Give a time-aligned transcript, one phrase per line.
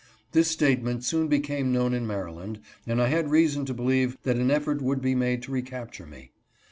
[0.31, 4.49] This statement soon became known in Maryland, and I had reason to believe that an
[4.49, 6.31] effort would be made to recapture me.